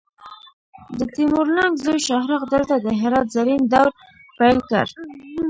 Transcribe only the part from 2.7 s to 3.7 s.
د هرات زرین